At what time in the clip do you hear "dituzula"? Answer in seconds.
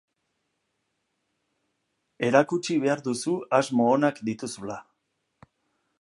4.31-4.83